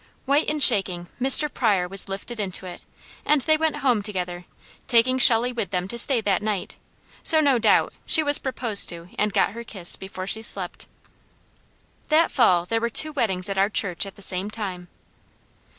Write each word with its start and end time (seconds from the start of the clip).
White 0.25 0.49
and 0.49 0.63
shaking, 0.63 1.09
Mr. 1.21 1.47
Pryor 1.47 1.87
was 1.87 2.09
lifted 2.09 2.39
into 2.39 2.65
it 2.65 2.81
and 3.23 3.41
they 3.41 3.55
went 3.55 3.75
home 3.85 4.01
together, 4.01 4.45
taking 4.87 5.19
Shelley 5.19 5.53
with 5.53 5.69
them 5.69 5.87
to 5.89 5.97
stay 5.99 6.21
that 6.21 6.41
night; 6.41 6.75
so 7.21 7.39
no 7.39 7.59
doubt 7.59 7.93
she 8.07 8.23
was 8.23 8.39
proposed 8.39 8.89
to 8.89 9.09
and 9.19 9.31
got 9.31 9.51
her 9.51 9.63
kiss 9.63 9.95
before 9.95 10.25
she 10.25 10.41
slept. 10.41 10.87
That 12.09 12.31
fall 12.31 12.65
there 12.65 12.81
were 12.81 12.89
two 12.89 13.11
weddings 13.11 13.47
at 13.47 13.59
our 13.59 13.69
church 13.69 14.07
at 14.07 14.15
the 14.15 14.23
same 14.23 14.49
time. 14.49 14.87